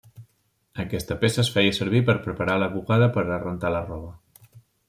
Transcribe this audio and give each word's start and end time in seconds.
Aquesta 0.83 1.17
peça 1.25 1.41
es 1.43 1.51
feia 1.59 1.75
servir 1.79 2.01
per 2.09 2.17
preparar 2.25 2.57
la 2.65 2.73
bugada 2.79 3.13
per 3.19 3.29
a 3.37 3.41
rentar 3.47 3.75
la 3.77 3.87
roba. 3.93 4.15